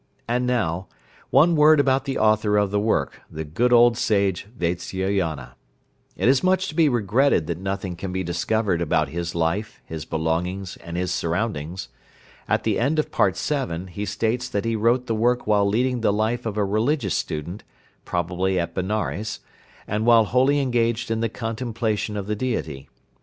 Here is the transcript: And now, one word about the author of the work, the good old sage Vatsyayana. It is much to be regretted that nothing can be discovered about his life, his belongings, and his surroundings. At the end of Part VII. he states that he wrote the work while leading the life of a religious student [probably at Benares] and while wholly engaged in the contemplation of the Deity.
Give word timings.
And 0.27 0.47
now, 0.47 0.87
one 1.29 1.55
word 1.55 1.79
about 1.79 2.05
the 2.05 2.17
author 2.17 2.57
of 2.57 2.71
the 2.71 2.79
work, 2.79 3.21
the 3.29 3.43
good 3.43 3.71
old 3.71 3.99
sage 3.99 4.47
Vatsyayana. 4.57 5.53
It 6.17 6.27
is 6.27 6.43
much 6.43 6.67
to 6.69 6.73
be 6.75 6.89
regretted 6.89 7.45
that 7.45 7.59
nothing 7.59 7.95
can 7.95 8.11
be 8.11 8.23
discovered 8.23 8.81
about 8.81 9.09
his 9.09 9.35
life, 9.35 9.79
his 9.85 10.05
belongings, 10.05 10.75
and 10.77 10.97
his 10.97 11.11
surroundings. 11.13 11.87
At 12.49 12.63
the 12.63 12.79
end 12.79 12.97
of 12.97 13.11
Part 13.11 13.37
VII. 13.37 13.91
he 13.91 14.05
states 14.05 14.49
that 14.49 14.65
he 14.65 14.75
wrote 14.75 15.05
the 15.05 15.13
work 15.13 15.45
while 15.45 15.67
leading 15.69 16.01
the 16.01 16.11
life 16.11 16.47
of 16.47 16.57
a 16.57 16.65
religious 16.65 17.13
student 17.13 17.63
[probably 18.03 18.59
at 18.59 18.73
Benares] 18.73 19.39
and 19.85 20.07
while 20.07 20.25
wholly 20.25 20.59
engaged 20.59 21.11
in 21.11 21.19
the 21.19 21.29
contemplation 21.29 22.17
of 22.17 22.25
the 22.25 22.35
Deity. 22.35 22.89